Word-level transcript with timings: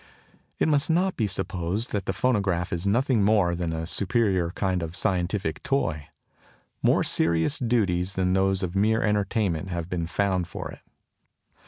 It 0.57 0.67
must 0.67 0.89
not 0.89 1.15
be 1.15 1.27
supposed 1.27 1.91
that 1.91 2.07
the 2.07 2.11
phonograph 2.11 2.73
is 2.73 2.87
nothing 2.87 3.21
more 3.23 3.53
than 3.53 3.71
a 3.71 3.85
superior 3.85 4.49
kind 4.49 4.81
of 4.81 4.95
scientific 4.95 5.61
toy. 5.61 6.07
More 6.81 7.03
serious 7.03 7.59
duties 7.59 8.13
than 8.15 8.33
those 8.33 8.63
of 8.63 8.75
mere 8.75 9.03
entertainment 9.03 9.69
have 9.69 9.89
been 9.91 10.07
found 10.07 10.47
for 10.47 10.71
it. 10.71 10.79